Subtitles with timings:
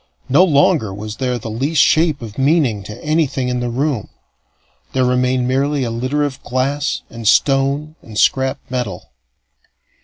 [0.29, 4.09] No longer was there the least shape of meaning to anything in the room;
[4.93, 9.11] there remained merely a litter of glass and stone and scrap metal.